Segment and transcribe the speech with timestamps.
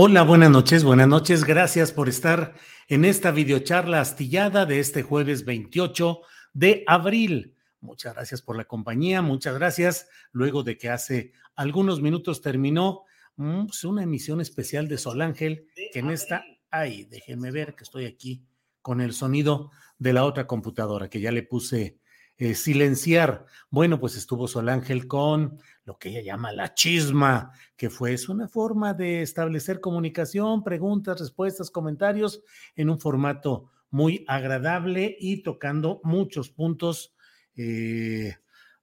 [0.00, 1.42] Hola, buenas noches, buenas noches.
[1.42, 2.54] Gracias por estar
[2.86, 6.20] en esta videocharla astillada de este jueves 28
[6.54, 7.56] de abril.
[7.80, 10.08] Muchas gracias por la compañía, muchas gracias.
[10.30, 15.66] Luego de que hace algunos minutos terminó mm, pues, una emisión especial de Sol Ángel,
[15.92, 18.44] que en esta, ay, déjenme ver que estoy aquí
[18.80, 21.98] con el sonido de la otra computadora, que ya le puse
[22.38, 23.46] eh, silenciar.
[23.68, 28.46] Bueno, pues estuvo Sol Ángel con lo que ella llama la chisma, que fue una
[28.48, 32.42] forma de establecer comunicación, preguntas, respuestas, comentarios
[32.76, 37.14] en un formato muy agradable y tocando muchos puntos
[37.56, 38.36] eh,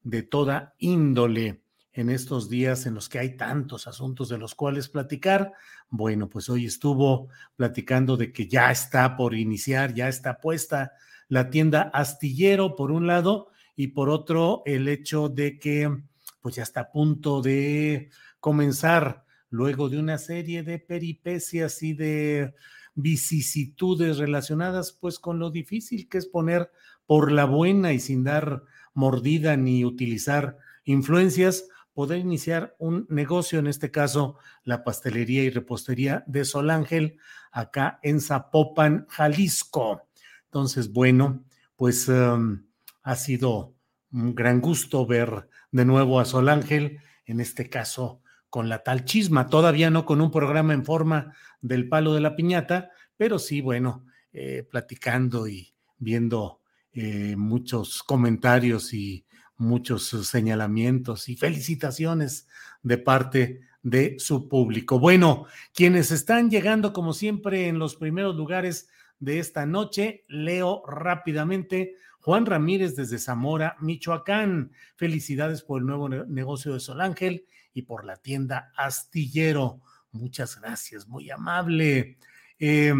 [0.03, 1.61] de toda índole
[1.93, 5.53] en estos días en los que hay tantos asuntos de los cuales platicar.
[5.89, 10.91] Bueno, pues hoy estuvo platicando de que ya está por iniciar, ya está puesta
[11.27, 16.03] la tienda Astillero por un lado y por otro el hecho de que
[16.41, 18.09] pues ya está a punto de
[18.39, 22.53] comenzar luego de una serie de peripecias y de
[22.93, 26.71] vicisitudes relacionadas pues con lo difícil que es poner
[27.05, 33.67] por la buena y sin dar mordida ni utilizar influencias, poder iniciar un negocio, en
[33.67, 37.17] este caso la pastelería y repostería de Sol Ángel,
[37.51, 40.07] acá en Zapopan, Jalisco.
[40.45, 41.43] Entonces, bueno,
[41.75, 42.63] pues um,
[43.05, 43.75] ha sido
[44.11, 49.05] un gran gusto ver de nuevo a Sol Ángel, en este caso con la tal
[49.05, 53.61] chisma, todavía no con un programa en forma del palo de la piñata, pero sí,
[53.61, 56.61] bueno, eh, platicando y viendo
[56.93, 59.25] eh, muchos comentarios y
[59.57, 62.47] muchos señalamientos y felicitaciones
[62.81, 64.99] de parte de su público.
[64.99, 65.45] Bueno,
[65.75, 68.89] quienes están llegando como siempre en los primeros lugares
[69.19, 74.71] de esta noche, leo rápidamente Juan Ramírez desde Zamora, Michoacán.
[74.95, 79.81] Felicidades por el nuevo negocio de Sol Ángel y por la tienda Astillero.
[80.11, 82.17] Muchas gracias, muy amable.
[82.57, 82.95] Eh,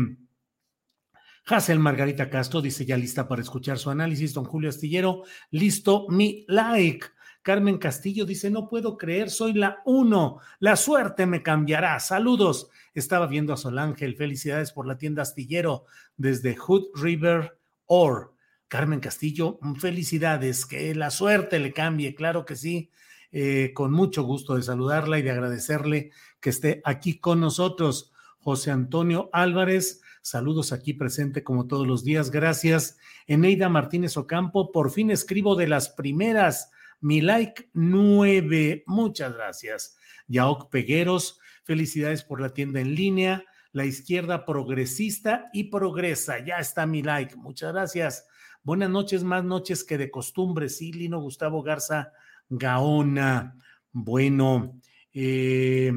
[1.48, 4.32] Hazel Margarita Castro dice ya lista para escuchar su análisis.
[4.32, 7.08] Don Julio Astillero, listo mi like.
[7.42, 10.38] Carmen Castillo dice, no puedo creer, soy la uno.
[10.60, 12.00] La suerte me cambiará.
[12.00, 12.70] Saludos.
[12.94, 14.18] Estaba viendo a Sol Ángel.
[14.18, 15.86] Felicidades por la tienda Astillero
[16.16, 18.35] desde Hood River Or.
[18.68, 22.92] Carmen Castillo, mm, felicidades, que la suerte le cambie, claro que sí.
[23.32, 28.14] Eh, con mucho gusto de saludarla y de agradecerle que esté aquí con nosotros.
[28.40, 32.98] José Antonio Álvarez, saludos aquí presente como todos los días, gracias.
[33.28, 36.72] Eneida Martínez Ocampo, por fin escribo de las primeras,
[37.02, 39.98] mi like nueve, muchas gracias.
[40.28, 46.86] Yaok Pegueros, felicidades por la tienda en línea, la izquierda progresista y progresa, ya está
[46.86, 48.28] mi like, muchas gracias.
[48.66, 52.12] Buenas noches, más noches que de costumbre, sí, Lino Gustavo Garza
[52.50, 53.56] Gaona.
[53.92, 54.80] Bueno,
[55.14, 55.94] eh,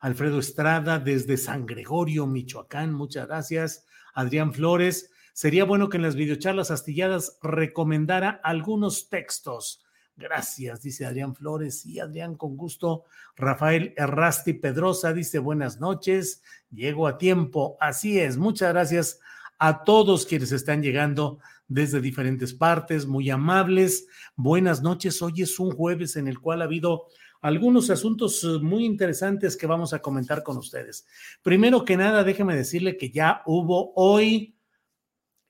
[0.00, 3.86] Alfredo Estrada desde San Gregorio, Michoacán, muchas gracias.
[4.14, 9.84] Adrián Flores, sería bueno que en las videocharlas astilladas recomendara algunos textos.
[10.16, 11.82] Gracias, dice Adrián Flores.
[11.82, 13.04] Sí, Adrián, con gusto.
[13.36, 16.42] Rafael Errasti Pedrosa dice buenas noches.
[16.72, 17.76] Llego a tiempo.
[17.78, 18.36] Así es.
[18.38, 19.20] Muchas gracias
[19.60, 21.38] a todos quienes están llegando
[21.68, 24.08] desde diferentes partes, muy amables.
[24.34, 25.20] Buenas noches.
[25.22, 27.06] Hoy es un jueves en el cual ha habido
[27.40, 31.06] algunos asuntos eh, muy interesantes que vamos a comentar con ustedes.
[31.42, 34.56] Primero que nada, déjeme decirle que ya hubo hoy,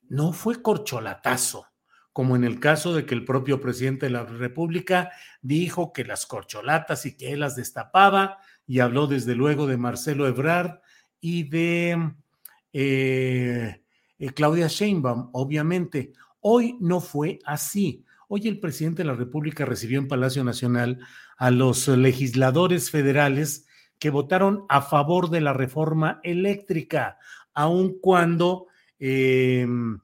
[0.09, 1.67] no fue corcholatazo,
[2.13, 6.27] como en el caso de que el propio presidente de la República dijo que las
[6.27, 10.81] corcholatas y que él las destapaba, y habló desde luego de Marcelo Ebrard
[11.21, 12.13] y de
[12.73, 13.83] eh,
[14.19, 16.13] eh, Claudia Sheinbaum, obviamente.
[16.41, 18.05] Hoy no fue así.
[18.29, 21.01] Hoy el presidente de la República recibió en Palacio Nacional
[21.37, 23.67] a los legisladores federales
[23.99, 27.19] que votaron a favor de la reforma eléctrica,
[27.55, 28.67] aun cuando
[28.99, 29.99] em,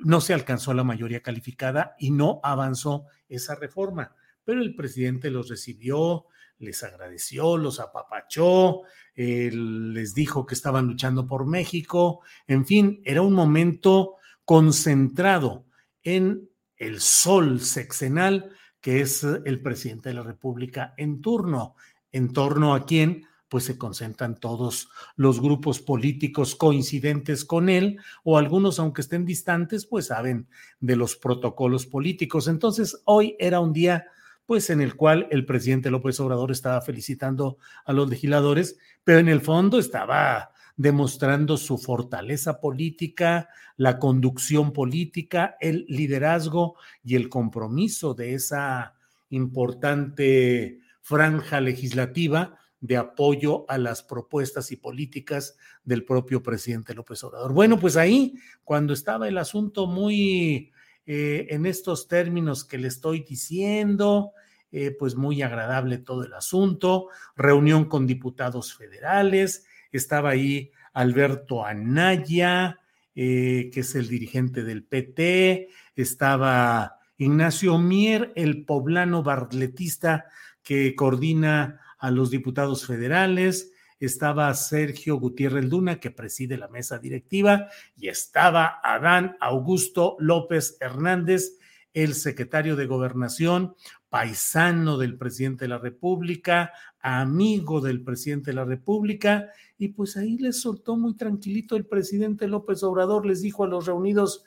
[0.00, 4.14] no se alcanzó la mayoría calificada y no avanzó esa reforma.
[4.44, 6.26] Pero el presidente los recibió,
[6.58, 8.82] les agradeció, los apapachó,
[9.14, 15.66] les dijo que estaban luchando por México, en fin, era un momento concentrado
[16.02, 21.74] en el sol sexenal que es el presidente de la República en turno,
[22.12, 28.36] en torno a quien pues se concentran todos los grupos políticos coincidentes con él, o
[28.36, 30.48] algunos, aunque estén distantes, pues saben
[30.80, 32.48] de los protocolos políticos.
[32.48, 34.06] Entonces, hoy era un día
[34.46, 39.28] pues en el cual el presidente López Obrador estaba felicitando a los legisladores, pero en
[39.28, 48.14] el fondo estaba demostrando su fortaleza política, la conducción política, el liderazgo y el compromiso
[48.14, 48.94] de esa
[49.30, 57.52] importante franja legislativa de apoyo a las propuestas y políticas del propio presidente López Obrador.
[57.54, 60.70] Bueno, pues ahí, cuando estaba el asunto muy
[61.06, 64.32] eh, en estos términos que le estoy diciendo,
[64.72, 72.80] eh, pues muy agradable todo el asunto, reunión con diputados federales, estaba ahí Alberto Anaya,
[73.14, 80.26] eh, que es el dirigente del PT, estaba Ignacio Mier, el poblano barletista
[80.62, 87.68] que coordina a los diputados federales, estaba Sergio Gutiérrez Luna, que preside la mesa directiva,
[87.96, 91.58] y estaba Adán Augusto López Hernández,
[91.92, 93.76] el secretario de Gobernación,
[94.08, 100.38] paisano del presidente de la República, amigo del presidente de la República, y pues ahí
[100.38, 104.44] les soltó muy tranquilito el presidente López Obrador, les dijo a los reunidos,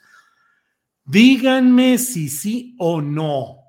[1.04, 3.64] díganme si sí o no.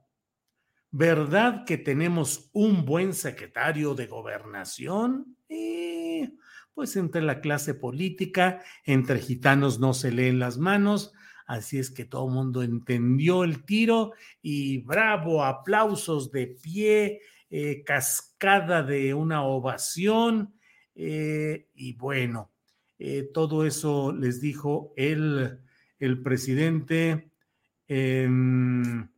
[0.92, 5.38] ¿Verdad que tenemos un buen secretario de gobernación?
[5.50, 6.32] Eh,
[6.74, 11.14] pues entre la clase política, entre gitanos no se leen las manos,
[11.50, 17.84] Así es que todo el mundo entendió el tiro y bravo, aplausos de pie, eh,
[17.84, 20.54] cascada de una ovación.
[20.94, 22.52] Eh, y bueno,
[23.00, 25.60] eh, todo eso les dijo el,
[25.98, 27.32] el presidente.
[27.88, 29.10] Em,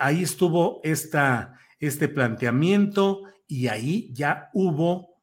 [0.00, 5.20] ahí estuvo esta, este planteamiento y ahí ya hubo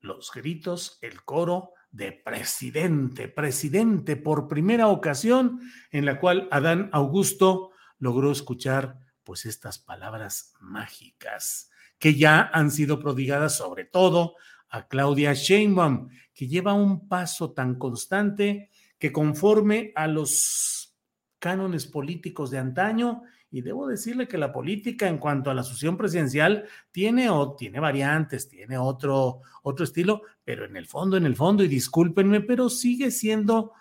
[0.00, 5.60] los gritos, el coro de presidente, presidente por primera ocasión
[5.90, 12.98] en la cual Adán Augusto logró escuchar pues estas palabras mágicas que ya han sido
[12.98, 14.36] prodigadas sobre todo
[14.70, 20.96] a Claudia Sheinbaum, que lleva un paso tan constante que conforme a los
[21.38, 25.96] cánones políticos de antaño y debo decirle que la política en cuanto a la sucesión
[25.96, 31.36] presidencial tiene, o, tiene variantes, tiene otro, otro estilo, pero en el fondo, en el
[31.36, 33.72] fondo, y discúlpenme, pero sigue siendo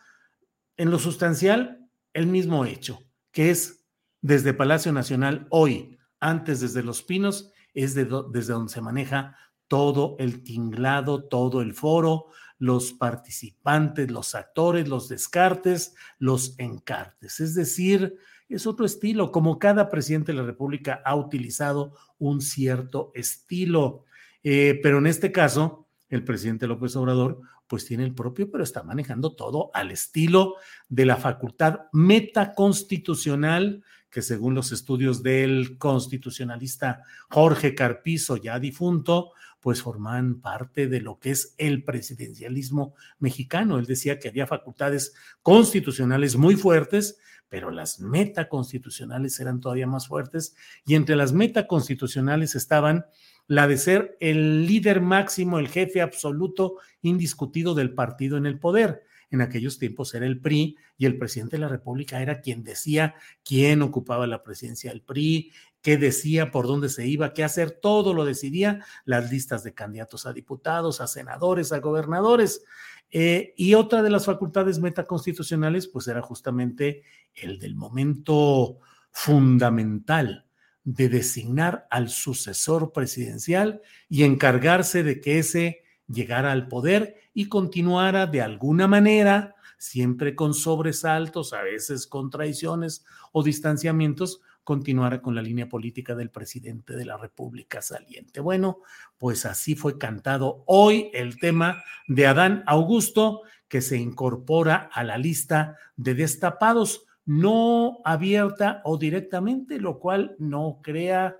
[0.75, 3.85] en lo sustancial el mismo hecho, que es
[4.21, 8.09] desde Palacio Nacional hoy, antes desde Los Pinos, es desde
[8.53, 12.25] donde se maneja todo el tinglado, todo el foro,
[12.57, 17.39] los participantes, los actores, los descartes, los encartes.
[17.39, 18.17] Es decir,
[18.55, 24.05] es otro estilo, como cada presidente de la República ha utilizado un cierto estilo.
[24.43, 28.81] Eh, pero en este caso, el presidente López Obrador, pues tiene el propio, pero está
[28.81, 30.55] manejando todo al estilo
[30.87, 39.81] de la facultad metaconstitucional, que según los estudios del constitucionalista Jorge Carpizo, ya difunto, pues
[39.81, 43.77] forman parte de lo que es el presidencialismo mexicano.
[43.77, 45.13] Él decía que había facultades
[45.43, 53.05] constitucionales muy fuertes, pero las metaconstitucionales eran todavía más fuertes y entre las metaconstitucionales estaban
[53.47, 59.03] la de ser el líder máximo, el jefe absoluto, indiscutido del partido en el poder.
[59.31, 63.15] En aquellos tiempos era el PRI y el presidente de la República era quien decía
[63.43, 68.13] quién ocupaba la presidencia del PRI, qué decía, por dónde se iba, qué hacer, todo
[68.13, 72.63] lo decidía las listas de candidatos a diputados, a senadores, a gobernadores.
[73.11, 78.79] Eh, y otra de las facultades metaconstitucionales, pues era justamente el del momento
[79.11, 80.45] fundamental
[80.83, 88.27] de designar al sucesor presidencial y encargarse de que ese llegara al poder y continuara
[88.27, 95.41] de alguna manera siempre con sobresaltos, a veces con traiciones o distanciamientos, continuara con la
[95.41, 98.39] línea política del presidente de la República saliente.
[98.39, 98.81] Bueno,
[99.17, 105.17] pues así fue cantado hoy el tema de Adán Augusto, que se incorpora a la
[105.17, 111.37] lista de destapados, no abierta o directamente, lo cual no crea,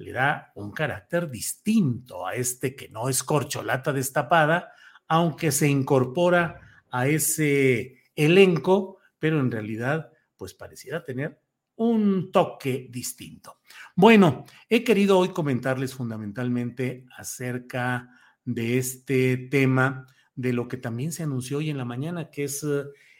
[0.00, 4.72] le da un carácter distinto a este que no es corcholata destapada,
[5.08, 11.40] aunque se incorpora a ese elenco, pero en realidad pues pareciera tener
[11.76, 13.58] un toque distinto.
[13.94, 18.08] Bueno, he querido hoy comentarles fundamentalmente acerca
[18.44, 22.64] de este tema, de lo que también se anunció hoy en la mañana, que es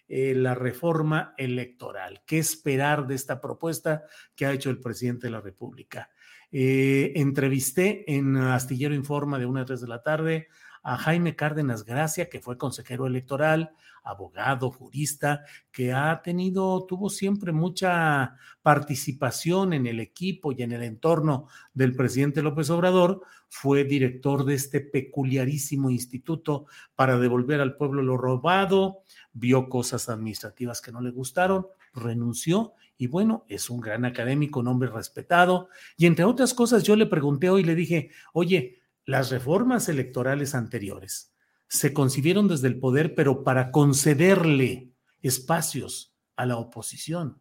[0.08, 2.22] eh, la reforma electoral.
[2.26, 6.10] ¿Qué esperar de esta propuesta que ha hecho el presidente de la República?
[6.52, 10.48] Eh, entrevisté en Astillero Informa de una a tres de la tarde
[10.82, 17.52] a Jaime Cárdenas Gracia, que fue consejero electoral, abogado, jurista, que ha tenido, tuvo siempre
[17.52, 24.44] mucha participación en el equipo y en el entorno del presidente López Obrador, fue director
[24.44, 29.02] de este peculiarísimo instituto para devolver al pueblo lo robado,
[29.32, 34.68] vio cosas administrativas que no le gustaron, renunció y bueno, es un gran académico, un
[34.68, 35.70] hombre respetado.
[35.96, 41.32] Y entre otras cosas, yo le pregunté hoy, le dije, oye, las reformas electorales anteriores
[41.66, 44.92] se concibieron desde el poder, pero para concederle
[45.22, 47.40] espacios a la oposición.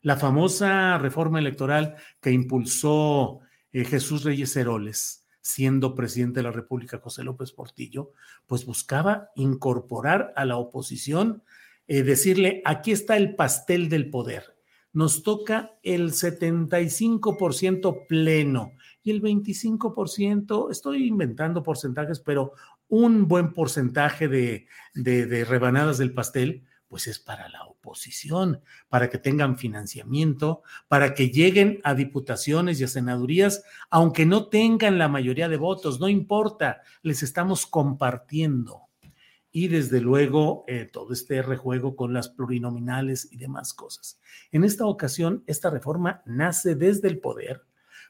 [0.00, 3.40] La famosa reforma electoral que impulsó
[3.72, 8.12] eh, Jesús Reyes Heroles, siendo presidente de la República José López Portillo,
[8.46, 11.42] pues buscaba incorporar a la oposición,
[11.88, 14.57] eh, decirle, aquí está el pastel del poder,
[14.98, 18.72] nos toca el 75% pleno
[19.04, 22.54] y el 25%, estoy inventando porcentajes, pero
[22.88, 29.18] un buen porcentaje de, de, rebanadas del pastel, pues es para la oposición, para que
[29.18, 35.48] tengan financiamiento, para que lleguen a diputaciones y a senadurías, aunque no tengan la mayoría
[35.48, 38.87] de votos, no importa, les estamos compartiendo.
[39.50, 44.20] Y desde luego eh, todo este rejuego con las plurinominales y demás cosas.
[44.52, 47.62] En esta ocasión, esta reforma nace desde el poder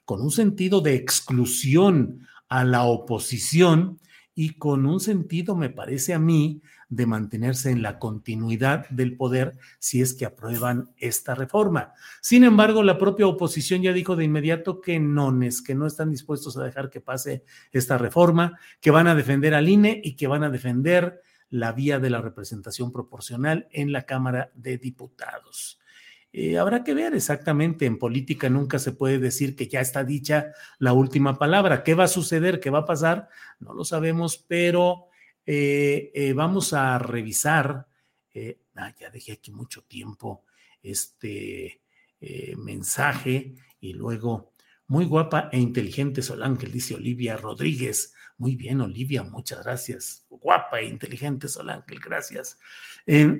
[0.05, 4.01] con un sentido de exclusión a la oposición
[4.35, 9.59] y con un sentido, me parece a mí, de mantenerse en la continuidad del poder
[9.79, 11.93] si es que aprueban esta reforma.
[12.23, 16.11] Sin embargo, la propia oposición ya dijo de inmediato que no, es que no están
[16.11, 20.27] dispuestos a dejar que pase esta reforma, que van a defender al INE y que
[20.27, 25.81] van a defender la vía de la representación proporcional en la Cámara de Diputados.
[26.33, 30.53] Eh, habrá que ver exactamente, en política nunca se puede decir que ya está dicha
[30.79, 31.83] la última palabra.
[31.83, 32.61] ¿Qué va a suceder?
[32.61, 33.29] ¿Qué va a pasar?
[33.61, 35.07] No lo sabemos, pero
[35.47, 37.87] eh, eh, vamos a revisar.
[38.77, 40.45] Ah, ya dejé aquí mucho tiempo
[40.81, 41.83] este
[42.57, 44.53] mensaje y luego,
[44.89, 48.15] muy guapa e inteligente Sol Ángel, dice Olivia Rodríguez.
[48.39, 50.27] Muy bien, Olivia, muchas gracias.
[50.29, 52.59] Guapa e inteligente Sol Ángel, gracias.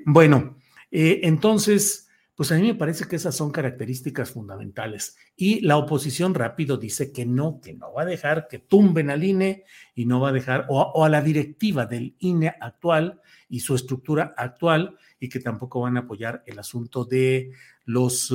[0.05, 0.57] bueno,
[0.91, 5.17] entonces pues a mí me parece que esas son características fundamentales.
[5.35, 9.25] Y la oposición rápido dice que no, que no va a dejar que tumben al
[9.25, 13.75] INE y no va a dejar, o, a la directiva del INE actual y su
[13.75, 17.51] estructura actual, y que tampoco van a apoyar el asunto de
[17.83, 18.33] los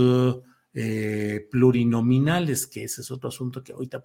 [0.74, 4.02] eh, plurinominales, que ese es otro asunto que ahorita.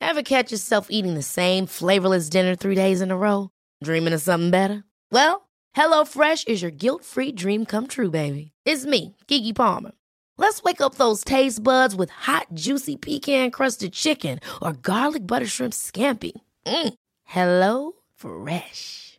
[0.00, 3.50] Ever catch yourself eating the same flavorless dinner three days in a row?
[3.82, 4.84] Dreaming of something better?
[5.10, 8.52] Well, HelloFresh is your guilt-free dream come true, baby.
[8.64, 9.92] It's me, Kiki Palmer.
[10.38, 15.72] Let's wake up those taste buds with hot, juicy pecan-crusted chicken or garlic butter shrimp
[15.72, 16.32] scampi.
[16.66, 16.94] Mm.
[17.24, 19.18] Hello Fresh.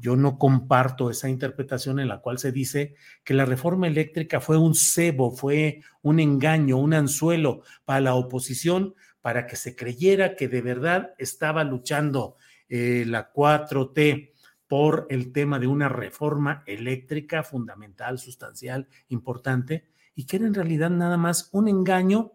[0.00, 4.56] Yo no comparto esa interpretación en la cual se dice que la reforma eléctrica fue
[4.56, 10.48] un cebo, fue un engaño, un anzuelo para la oposición, para que se creyera que
[10.48, 12.36] de verdad estaba luchando
[12.68, 14.32] eh, la 4T
[14.66, 20.90] por el tema de una reforma eléctrica fundamental, sustancial, importante, y que era en realidad
[20.90, 22.32] nada más un engaño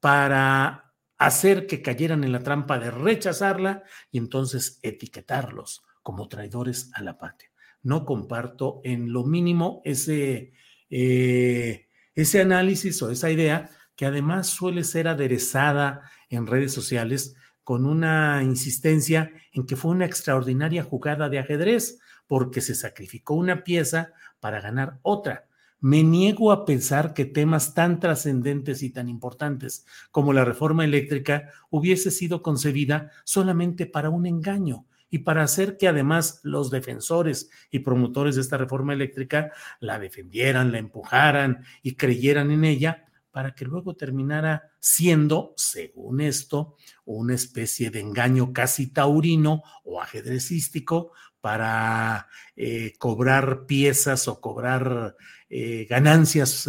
[0.00, 7.02] para hacer que cayeran en la trampa de rechazarla y entonces etiquetarlos como traidores a
[7.02, 7.50] la patria.
[7.82, 10.52] No comparto en lo mínimo ese,
[10.88, 17.34] eh, ese análisis o esa idea que además suele ser aderezada en redes sociales
[17.64, 21.98] con una insistencia en que fue una extraordinaria jugada de ajedrez
[22.28, 25.48] porque se sacrificó una pieza para ganar otra.
[25.80, 31.50] Me niego a pensar que temas tan trascendentes y tan importantes como la reforma eléctrica
[31.68, 34.86] hubiese sido concebida solamente para un engaño
[35.16, 40.72] y para hacer que además los defensores y promotores de esta reforma eléctrica la defendieran,
[40.72, 47.88] la empujaran y creyeran en ella para que luego terminara siendo, según esto, una especie
[47.88, 55.16] de engaño casi taurino o ajedrecístico para eh, cobrar piezas o cobrar
[55.48, 56.68] eh, ganancias,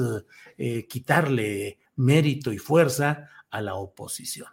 [0.57, 4.47] eh, quitarle mérito y fuerza a la oposición.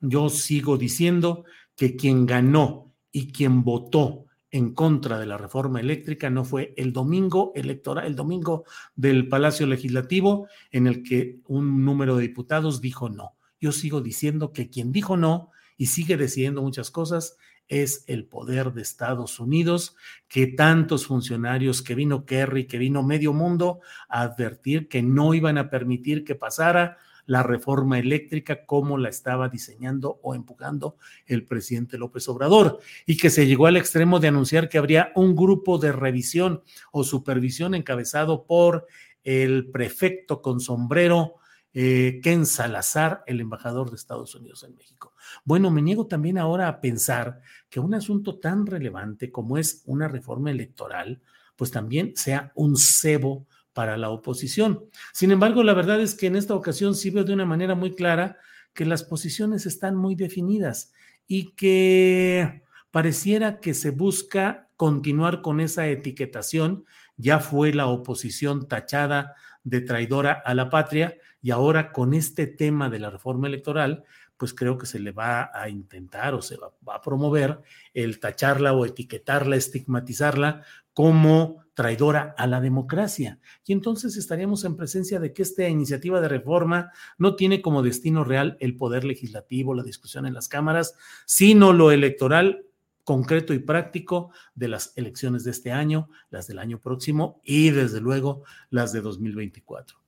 [0.00, 1.44] Yo sigo diciendo
[1.76, 2.85] que quien ganó
[3.16, 8.14] y quien votó en contra de la reforma eléctrica no fue el domingo electoral, el
[8.14, 13.34] domingo del Palacio Legislativo, en el que un número de diputados dijo no.
[13.58, 18.74] Yo sigo diciendo que quien dijo no y sigue decidiendo muchas cosas es el poder
[18.74, 19.96] de Estados Unidos,
[20.28, 23.80] que tantos funcionarios, que vino Kerry, que vino medio mundo
[24.10, 29.48] a advertir que no iban a permitir que pasara la reforma eléctrica como la estaba
[29.48, 34.68] diseñando o empujando el presidente López Obrador y que se llegó al extremo de anunciar
[34.68, 38.86] que habría un grupo de revisión o supervisión encabezado por
[39.24, 41.34] el prefecto con sombrero
[41.78, 45.12] eh, Ken Salazar, el embajador de Estados Unidos en México.
[45.44, 50.08] Bueno, me niego también ahora a pensar que un asunto tan relevante como es una
[50.08, 51.20] reforma electoral,
[51.54, 54.86] pues también sea un cebo para la oposición.
[55.12, 57.94] Sin embargo, la verdad es que en esta ocasión sí veo de una manera muy
[57.94, 58.38] clara
[58.72, 60.94] que las posiciones están muy definidas
[61.26, 66.86] y que pareciera que se busca continuar con esa etiquetación.
[67.18, 72.88] Ya fue la oposición tachada de traidora a la patria y ahora con este tema
[72.88, 74.04] de la reforma electoral,
[74.38, 77.60] pues creo que se le va a intentar o se va, a promover
[77.92, 80.64] el tacharla o etiquetarla, estigmatizarla
[80.96, 83.38] como traidora a la democracia.
[83.66, 88.24] Y entonces estaríamos en presencia de que esta iniciativa de reforma no tiene como destino
[88.24, 90.94] real el poder legislativo, la discusión en las cámaras,
[91.26, 92.64] sino lo electoral
[93.04, 98.00] concreto y práctico de las elecciones de este año, las del año próximo y desde
[98.00, 99.98] luego las de 2024.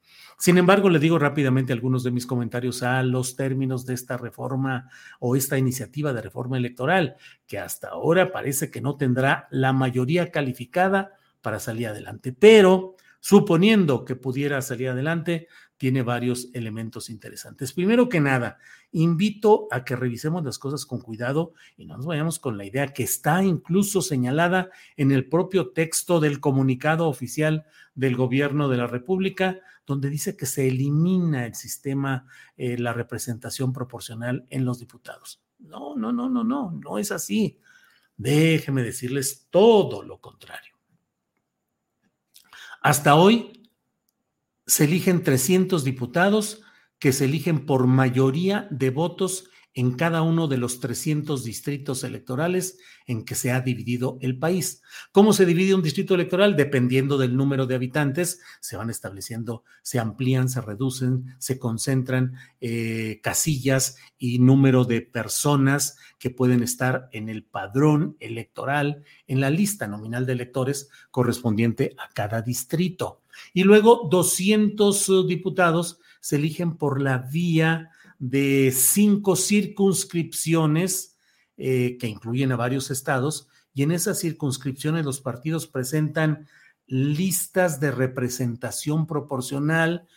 [0.41, 4.89] Sin embargo, le digo rápidamente algunos de mis comentarios a los términos de esta reforma
[5.19, 7.17] o esta iniciativa de reforma electoral,
[7.49, 14.05] que hasta ahora parece que no tendrá la mayoría calificada para salir adelante, pero suponiendo
[14.05, 17.73] que pudiera salir adelante, tiene varios elementos interesantes.
[17.73, 18.59] Primero que nada,
[18.93, 22.93] invito a que revisemos las cosas con cuidado y no nos vayamos con la idea
[22.93, 28.87] que está incluso señalada en el propio texto del comunicado oficial del gobierno de la
[28.87, 32.27] República, donde dice que se elimina el sistema,
[32.59, 35.43] eh, la representación proporcional en los diputados.
[35.59, 37.59] No, no, no, no, no, no es así.
[38.15, 40.75] Déjeme decirles todo lo contrario.
[42.83, 43.71] Hasta hoy,
[44.67, 46.61] se eligen 300 diputados
[46.99, 49.49] que se eligen por mayoría de votos
[49.79, 54.83] en cada uno de los 300 distritos electorales en que se ha dividido el país.
[55.13, 56.57] ¿Cómo se divide un distrito electoral?
[56.57, 63.21] Dependiendo del número de habitantes, se van estableciendo, se amplían, se reducen, se concentran eh,
[63.23, 69.87] casillas y número de personas que pueden estar en el padrón electoral, en la lista
[69.87, 73.23] nominal de electores correspondiente a cada distrito.
[73.55, 81.17] Y luego 200 uh, diputados se eligen por la vía de cinco circunscripciones
[81.57, 86.47] eh, que incluyen a varios estados y en esas circunscripciones los partidos presentan
[86.87, 90.09] listas de representación proporcional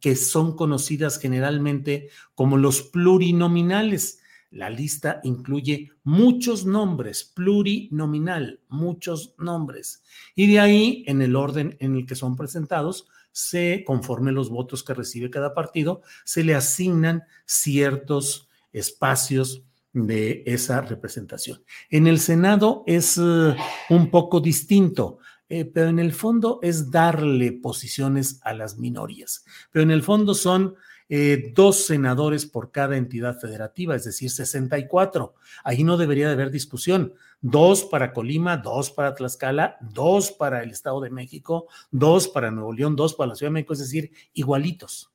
[0.00, 4.20] que son conocidas generalmente como los plurinominales.
[4.50, 10.02] La lista incluye muchos nombres, plurinominal, muchos nombres.
[10.34, 14.82] Y de ahí, en el orden en el que son presentados, se, conforme los votos
[14.82, 19.62] que recibe cada partido, se le asignan ciertos espacios
[19.92, 21.62] de esa representación.
[21.90, 23.54] En el Senado es uh,
[23.90, 25.18] un poco distinto.
[25.50, 29.46] Eh, pero en el fondo es darle posiciones a las minorías.
[29.72, 30.74] Pero en el fondo son
[31.08, 35.34] eh, dos senadores por cada entidad federativa, es decir, 64.
[35.64, 37.14] Ahí no debería de haber discusión.
[37.40, 42.72] Dos para Colima, dos para Tlaxcala, dos para el Estado de México, dos para Nuevo
[42.72, 45.12] León, dos para la Ciudad de México, es decir, igualitos.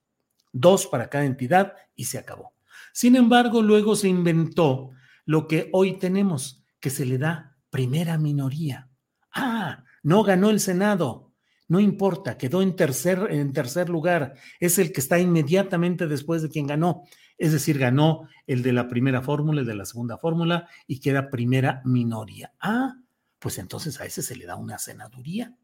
[0.51, 2.53] Dos para cada entidad y se acabó.
[2.91, 4.91] Sin embargo, luego se inventó
[5.25, 8.89] lo que hoy tenemos, que se le da primera minoría.
[9.31, 11.32] Ah, no ganó el Senado.
[11.73, 14.35] No importa, quedó en tercer, en tercer lugar.
[14.59, 17.01] Es el que está inmediatamente después de quien ganó.
[17.35, 21.31] Es decir, ganó el de la primera fórmula, el de la segunda fórmula y queda
[21.31, 22.53] primera minoría.
[22.59, 22.93] Ah,
[23.39, 25.57] pues entonces a ese se le da una senaduría.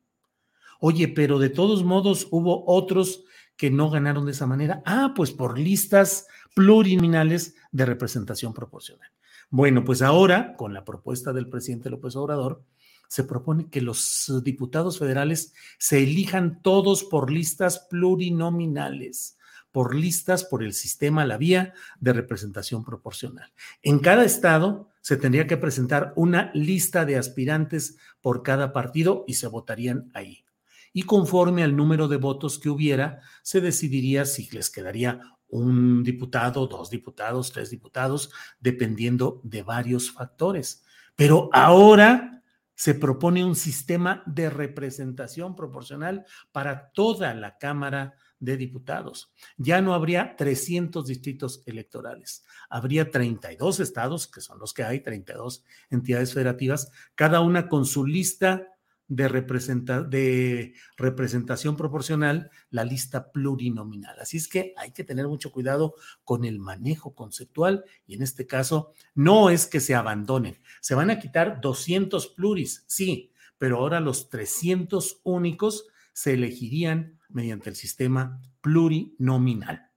[0.80, 3.24] Oye, pero de todos modos hubo otros
[3.56, 4.82] que no ganaron de esa manera.
[4.88, 9.12] Ah, pues por listas plurinominales de representación proporcional.
[9.52, 12.64] Bueno, pues ahora, con la propuesta del presidente López Obrador,
[13.10, 19.38] se propone que los diputados federales se elijan todos por listas plurinominales,
[19.72, 23.52] por listas por el sistema, la vía de representación proporcional.
[23.82, 29.34] En cada estado se tendría que presentar una lista de aspirantes por cada partido y
[29.34, 30.46] se votarían ahí.
[30.94, 36.68] Y conforme al número de votos que hubiera, se decidiría si les quedaría un diputado,
[36.68, 40.84] dos diputados, tres diputados, dependiendo de varios factores.
[41.16, 42.39] Pero ahora
[42.80, 49.34] se propone un sistema de representación proporcional para toda la Cámara de Diputados.
[49.58, 55.66] Ya no habría 300 distritos electorales, habría 32 estados, que son los que hay, 32
[55.90, 58.66] entidades federativas, cada una con su lista
[59.10, 59.28] de,
[60.08, 64.18] de representación proporcional la lista plurinominal.
[64.20, 68.48] Así es que hay que tener mucho cuidado con el manejo conceptual y en este
[68.48, 70.60] caso no es que se abandonen.
[70.80, 77.70] Se van a quitar 200 pluris, sí, pero ahora los 300 únicos se elegirían mediante
[77.70, 79.90] el sistema plurinominal.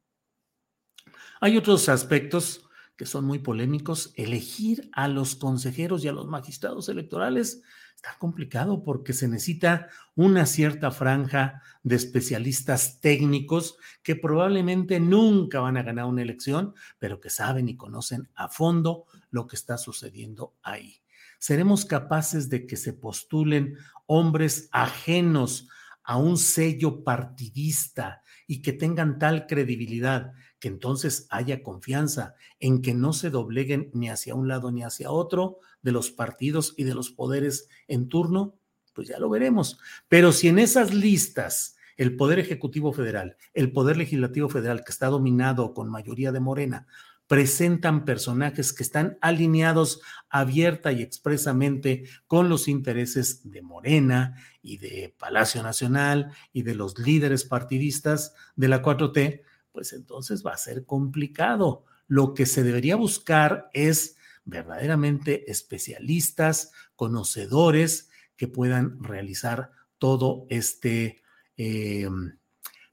[1.41, 4.13] Hay otros aspectos que son muy polémicos.
[4.17, 7.63] Elegir a los consejeros y a los magistrados electorales
[7.95, 15.77] está complicado porque se necesita una cierta franja de especialistas técnicos que probablemente nunca van
[15.77, 20.55] a ganar una elección, pero que saben y conocen a fondo lo que está sucediendo
[20.63, 21.03] ahí.
[21.39, 23.77] ¿Seremos capaces de que se postulen
[24.07, 25.69] hombres ajenos
[26.05, 32.95] a un sello partidista y que tengan tal credibilidad que entonces haya confianza en que
[32.95, 36.95] no se dobleguen ni hacia un lado ni hacia otro de los partidos y de
[36.95, 38.55] los poderes en turno,
[38.95, 39.81] pues ya lo veremos.
[40.07, 45.09] Pero si en esas listas el Poder Ejecutivo Federal, el Poder Legislativo Federal, que está
[45.09, 46.87] dominado con mayoría de Morena,
[47.27, 55.13] presentan personajes que están alineados abierta y expresamente con los intereses de Morena y de
[55.19, 59.43] Palacio Nacional y de los líderes partidistas de la 4T,
[59.73, 61.85] pues entonces va a ser complicado.
[62.07, 71.23] Lo que se debería buscar es verdaderamente especialistas, conocedores que puedan realizar todo este,
[71.57, 72.09] eh,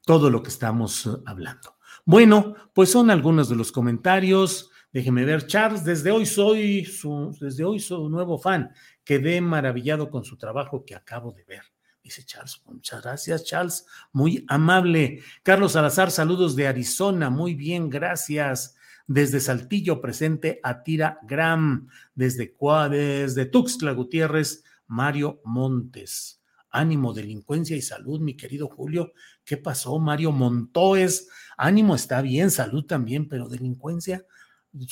[0.04, 1.76] todo lo que estamos hablando.
[2.04, 4.70] Bueno, pues son algunos de los comentarios.
[4.92, 8.72] Déjeme ver, Charles, desde hoy soy su, desde hoy soy nuevo fan.
[9.04, 11.62] Quedé maravillado con su trabajo que acabo de ver.
[12.02, 15.22] Dice Charles, muchas gracias, Charles, muy amable.
[15.42, 18.74] Carlos Salazar, saludos de Arizona, muy bien, gracias.
[19.06, 21.88] Desde Saltillo, presente a Tira Gram.
[22.14, 26.40] Desde Cuades, de Tuxtla Gutiérrez, Mario Montes.
[26.70, 29.12] Ánimo, delincuencia y salud, mi querido Julio.
[29.44, 31.28] ¿Qué pasó, Mario Montoes?
[31.56, 34.24] Ánimo está bien, salud también, pero delincuencia,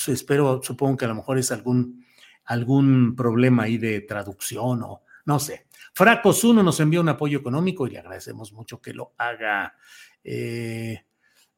[0.09, 2.05] espero, supongo que a lo mejor es algún,
[2.45, 5.67] algún problema ahí de traducción o no sé.
[5.93, 9.77] Fracos 1 nos envía un apoyo económico y le agradecemos mucho que lo haga.
[10.25, 11.05] Eh,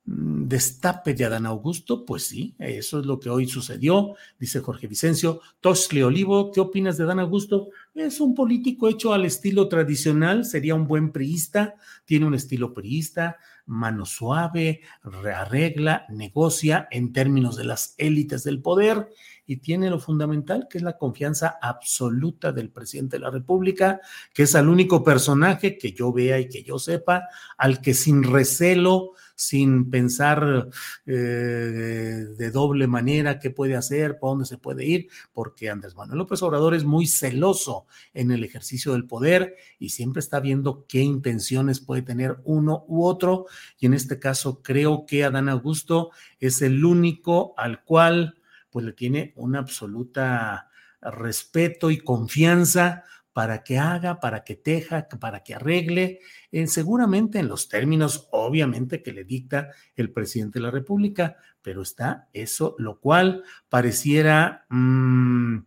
[0.04, 5.40] destape de Adán Augusto, pues sí, eso es lo que hoy sucedió, dice Jorge Vicencio.
[5.60, 7.68] Tosli Olivo, ¿qué opinas de Adán Augusto?
[7.94, 13.36] Es un político hecho al estilo tradicional, sería un buen priista, tiene un estilo priista,
[13.66, 19.08] mano suave, arregla, negocia en términos de las élites del poder
[19.46, 24.00] y tiene lo fundamental, que es la confianza absoluta del presidente de la República,
[24.34, 28.22] que es el único personaje que yo vea y que yo sepa, al que sin
[28.22, 30.68] recelo, sin pensar
[31.06, 36.18] eh, de doble manera qué puede hacer, por dónde se puede ir, porque Andrés Manuel
[36.18, 41.00] López Obrador es muy celoso en el ejercicio del poder y siempre está viendo qué
[41.00, 43.46] intenciones puede tener uno u otro.
[43.78, 48.36] Y en este caso creo que Adán Augusto es el único al cual
[48.68, 50.68] pues le tiene una absoluta
[51.00, 57.48] respeto y confianza para que haga, para que teja, para que arregle, eh, seguramente en
[57.48, 62.98] los términos, obviamente, que le dicta el presidente de la República, pero está eso, lo
[63.00, 65.58] cual pareciera, mm,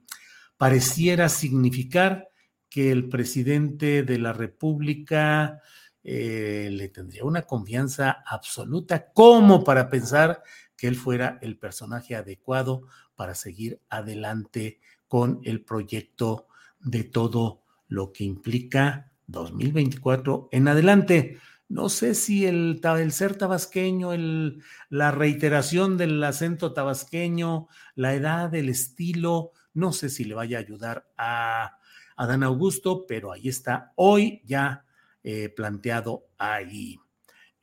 [0.58, 2.30] pareciera significar
[2.69, 5.62] que el presidente de la República
[6.06, 10.43] eh, le tendría una confianza absoluta como para pensar
[10.76, 16.47] que él fuera el personaje adecuado para seguir adelante con el proyecto
[16.84, 21.39] de todo lo que implica 2024 en adelante.
[21.69, 28.54] No sé si el, el ser tabasqueño, el, la reiteración del acento tabasqueño, la edad,
[28.54, 31.80] el estilo, no sé si le vaya a ayudar a
[32.15, 34.86] Adán Augusto, pero ahí está hoy ya
[35.24, 37.00] eh, planteado ahí.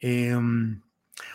[0.01, 0.81] Em,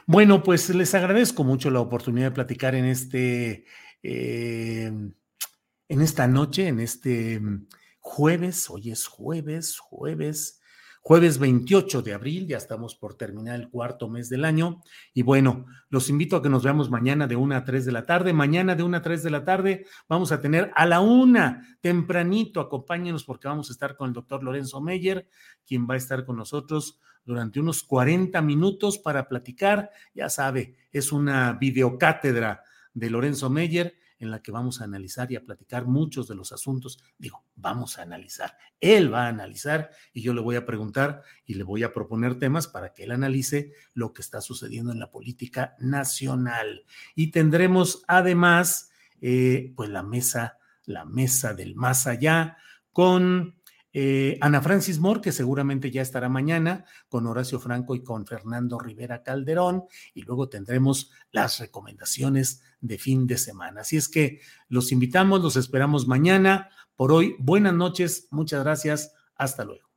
[0.05, 3.65] bueno, pues les agradezco mucho la oportunidad de platicar en este,
[4.01, 5.13] em,
[5.87, 7.41] en esta noche, en este
[7.99, 10.61] jueves, hoy es jueves, jueves,
[11.01, 14.81] jueves 28 de abril, ya estamos por terminar el cuarto mes del año.
[15.13, 18.05] Y bueno, los invito a que nos veamos mañana de 1 a 3 de la
[18.05, 18.33] tarde.
[18.33, 22.59] Mañana de 1 a 3 de la tarde vamos a tener a la una, tempranito,
[22.59, 25.27] acompáñenos porque vamos a estar con el doctor Lorenzo Meyer,
[25.67, 29.91] quien va a estar con nosotros durante unos 40 minutos para platicar.
[30.15, 35.35] Ya sabe, es una videocátedra de Lorenzo Meyer en la que vamos a analizar y
[35.35, 36.99] a platicar muchos de los asuntos.
[37.17, 38.57] Digo, vamos a analizar.
[38.79, 42.39] Él va a analizar y yo le voy a preguntar y le voy a proponer
[42.39, 46.85] temas para que él analice lo que está sucediendo en la política nacional.
[47.15, 48.89] Y tendremos además,
[49.21, 52.57] eh, pues la mesa, la mesa del más allá
[52.91, 53.55] con
[53.97, 58.77] eh, Ana Francis Moore, que seguramente ya estará mañana con Horacio Franco y con Fernando
[58.77, 63.81] Rivera Calderón, y luego tendremos las recomendaciones de fin de semana.
[63.81, 66.69] Así es que los invitamos, los esperamos mañana.
[66.97, 69.89] Por hoy, buenas noches, muchas gracias, hasta luego.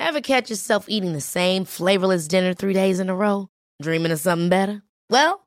[0.00, 3.50] Ever catch yourself eating the same flavorless dinner three days in a row?
[3.80, 4.82] Dreaming of something better?
[5.08, 5.46] Well,